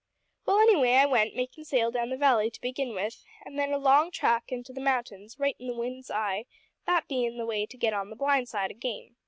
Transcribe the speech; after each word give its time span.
"Well, 0.47 0.57
away 0.75 0.95
I 0.97 1.05
went 1.05 1.35
makin' 1.35 1.63
sail 1.63 1.91
down 1.91 2.09
the 2.09 2.17
valley 2.17 2.49
to 2.49 2.59
begin 2.59 2.95
with, 2.95 3.23
an' 3.45 3.55
then 3.55 3.71
a 3.71 3.77
long 3.77 4.09
tack 4.09 4.51
into 4.51 4.73
the 4.73 4.81
mountains 4.81 5.37
right 5.37 5.55
in 5.59 5.67
the 5.67 5.75
wind's 5.77 6.09
eye, 6.09 6.45
that 6.87 7.07
bein' 7.07 7.37
the 7.37 7.45
way 7.45 7.67
to 7.67 7.77
get 7.77 7.93
on 7.93 8.09
the 8.09 8.15
blind 8.15 8.49
side 8.49 8.71
o' 8.71 8.75
game. 8.75 9.17